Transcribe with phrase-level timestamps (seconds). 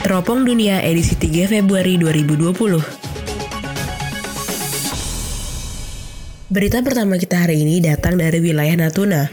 [0.00, 2.56] Teropong Dunia edisi 3 Februari 2020.
[6.48, 9.28] Berita pertama kita hari ini datang dari wilayah Natuna.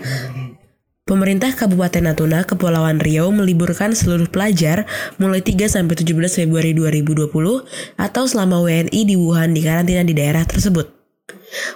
[1.08, 4.84] Pemerintah Kabupaten Natuna, Kepulauan Riau meliburkan seluruh pelajar
[5.16, 7.32] mulai 3 sampai 17 Februari 2020
[7.96, 10.97] atau selama WNI di Wuhan di karantina di daerah tersebut.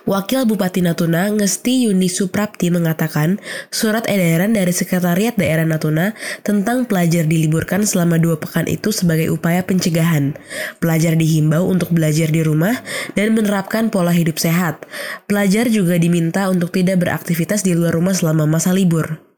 [0.04, 3.41] Wakil Bupati Natuna Ngesti Yuni Suprapti mengatakan
[3.71, 9.64] surat edaran dari Sekretariat Daerah Natuna tentang pelajar diliburkan selama dua pekan itu sebagai upaya
[9.64, 10.35] pencegahan.
[10.84, 12.80] Pelajar dihimbau untuk belajar di rumah
[13.16, 14.84] dan menerapkan pola hidup sehat.
[15.26, 19.30] Pelajar juga diminta untuk tidak beraktivitas di luar rumah selama masa libur.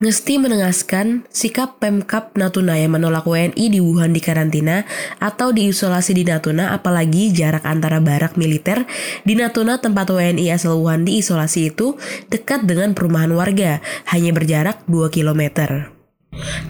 [0.00, 4.88] Ngesti menegaskan sikap Pemkap Natuna yang menolak WNI di Wuhan di karantina
[5.20, 8.88] atau diisolasi di Natuna apalagi jarak antara barak militer
[9.28, 12.00] di Natuna tempat WNI asal Wuhan diisolasi itu
[12.32, 15.68] dekat dengan perumahan warga, hanya berjarak 2 km.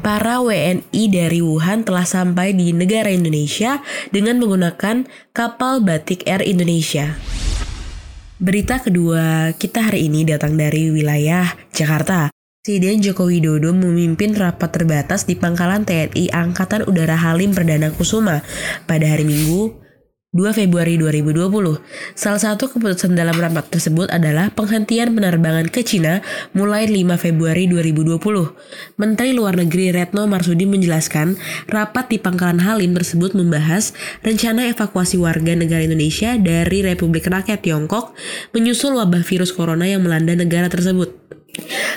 [0.02, 3.78] Para WNI dari Wuhan telah sampai di negara Indonesia
[4.10, 7.14] dengan menggunakan kapal Batik Air Indonesia.
[8.42, 12.39] Berita kedua kita hari ini datang dari wilayah Jakarta.
[12.70, 18.46] Presiden Joko Widodo memimpin rapat terbatas di Pangkalan TNI Angkatan Udara Halim Perdana Kusuma
[18.86, 19.74] pada hari Minggu
[20.30, 21.50] 2 Februari 2020.
[22.14, 26.22] Salah satu keputusan dalam rapat tersebut adalah penghentian penerbangan ke Cina
[26.54, 28.22] mulai 5 Februari 2020.
[29.02, 31.34] Menteri Luar Negeri Retno Marsudi menjelaskan,
[31.66, 38.14] rapat di Pangkalan Halim tersebut membahas rencana evakuasi warga negara Indonesia dari Republik Rakyat Tiongkok
[38.54, 41.39] menyusul wabah virus corona yang melanda negara tersebut.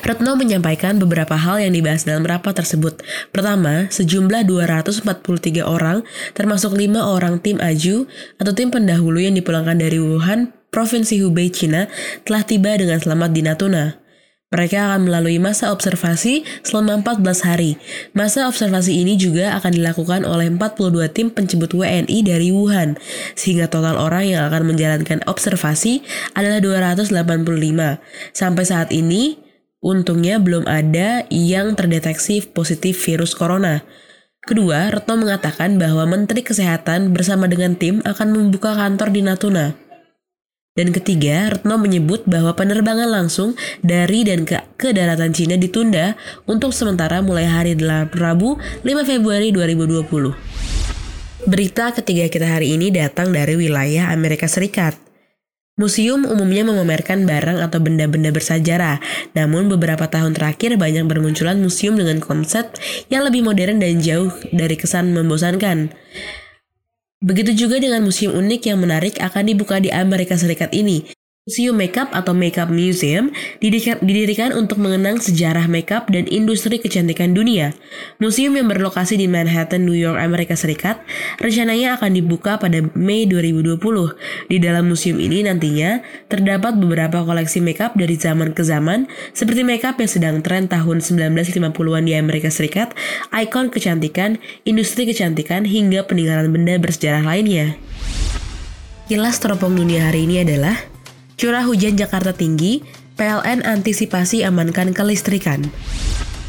[0.03, 2.99] Retno menyampaikan beberapa hal yang dibahas dalam rapat tersebut.
[3.31, 6.03] Pertama, sejumlah 243 orang,
[6.35, 11.87] termasuk lima orang tim AJU atau tim pendahulu yang dipulangkan dari Wuhan, Provinsi Hubei, Cina,
[12.27, 14.03] telah tiba dengan selamat di Natuna.
[14.53, 17.81] Mereka akan melalui masa observasi selama 14 hari.
[18.13, 22.93] Masa observasi ini juga akan dilakukan oleh 42 tim penjemput WNI dari Wuhan,
[23.33, 26.05] sehingga total orang yang akan menjalankan observasi
[26.37, 27.97] adalah 285.
[28.29, 29.41] Sampai saat ini,
[29.83, 33.83] Untungnya belum ada yang terdeteksi positif virus corona.
[34.39, 39.75] Kedua, Retno mengatakan bahwa Menteri Kesehatan bersama dengan tim akan membuka kantor di Natuna.
[40.73, 46.15] Dan ketiga, Retno menyebut bahwa penerbangan langsung dari dan ke, ke daratan Cina ditunda
[46.47, 48.55] untuk sementara mulai hari Rabu
[48.87, 51.43] 5 Februari 2020.
[51.43, 55.12] Berita ketiga kita hari ini datang dari wilayah Amerika Serikat.
[55.73, 59.01] Museum umumnya memamerkan barang atau benda-benda bersejarah,
[59.33, 62.77] namun beberapa tahun terakhir banyak bermunculan museum dengan konsep
[63.09, 65.89] yang lebih modern dan jauh dari kesan membosankan.
[67.25, 71.09] Begitu juga dengan museum unik yang menarik akan dibuka di Amerika Serikat ini,
[71.43, 73.27] Museum Makeup atau Makeup Museum
[73.59, 77.75] didirikan untuk mengenang sejarah makeup dan industri kecantikan dunia.
[78.15, 81.03] Museum yang berlokasi di Manhattan, New York, Amerika Serikat,
[81.43, 83.75] rencananya akan dibuka pada Mei 2020.
[84.47, 85.99] Di dalam museum ini nantinya
[86.31, 92.07] terdapat beberapa koleksi makeup dari zaman ke zaman, seperti makeup yang sedang tren tahun 1950-an
[92.07, 92.95] di Amerika Serikat,
[93.35, 97.75] ikon kecantikan, industri kecantikan, hingga peninggalan benda bersejarah lainnya.
[99.11, 100.92] Kilas teropong dunia hari ini adalah
[101.35, 102.85] Curah hujan Jakarta tinggi,
[103.17, 105.69] PLN antisipasi amankan kelistrikan.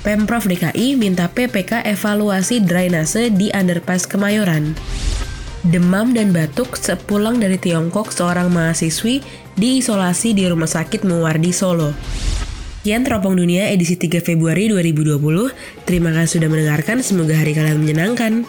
[0.05, 4.77] Pemprov DKI minta PPK evaluasi drainase di underpass Kemayoran.
[5.65, 9.25] Demam dan batuk sepulang dari Tiongkok seorang mahasiswi
[9.57, 11.97] diisolasi di Rumah Sakit Muwardi Solo.
[12.85, 15.17] Sekian Teropong Dunia edisi 3 Februari 2020.
[15.89, 18.45] Terima kasih sudah mendengarkan, semoga hari kalian menyenangkan.